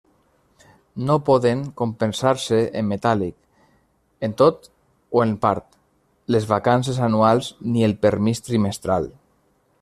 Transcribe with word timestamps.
No 1.09 1.17
poden 1.25 1.59
compensar-se 1.81 2.59
en 2.81 2.87
metàl·lic, 2.93 3.37
en 4.29 4.33
tot 4.41 4.67
o 5.21 5.25
en 5.27 5.37
part, 5.45 5.79
les 6.37 6.49
vacances 6.55 7.01
anuals 7.11 7.55
ni 7.75 7.89
el 7.91 7.97
permís 8.09 8.47
trimestral. 8.51 9.11